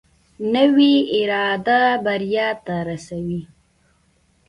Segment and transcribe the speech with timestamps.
[0.53, 3.41] نوې اراده بریا ته رسوي